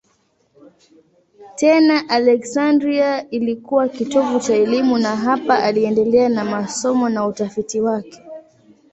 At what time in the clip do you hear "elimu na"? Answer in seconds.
4.55-5.15